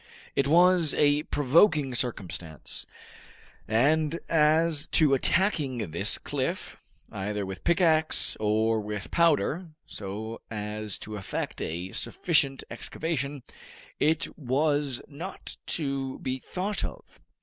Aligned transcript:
It 0.35 0.47
was 0.47 0.95
a 0.95 1.21
provoking 1.21 1.93
circumstance, 1.93 2.87
and 3.67 4.19
as 4.27 4.87
to 4.93 5.13
attacking 5.13 5.91
this 5.91 6.17
cliff, 6.17 6.75
either 7.11 7.45
with 7.45 7.63
pickaxe 7.63 8.35
or 8.39 8.79
with 8.81 9.11
powder, 9.11 9.75
so 9.85 10.41
as 10.49 10.97
to 10.97 11.17
effect 11.17 11.61
a 11.61 11.91
sufficient 11.91 12.63
excavation, 12.71 13.43
it 13.99 14.35
was 14.35 15.03
not 15.07 15.57
to 15.67 16.17
be 16.17 16.39
thought 16.39 16.83
of. 16.83 17.19